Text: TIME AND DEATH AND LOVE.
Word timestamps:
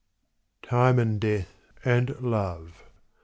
TIME 0.63 0.97
AND 0.97 1.19
DEATH 1.21 1.69
AND 1.85 2.19
LOVE. 2.21 2.85